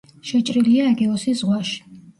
[0.29, 1.81] შეჭრილია ეგეოსის ზღვაში.